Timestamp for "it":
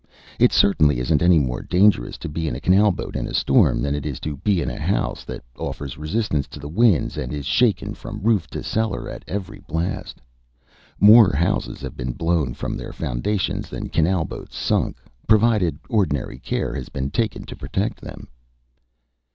0.39-0.51, 3.93-4.03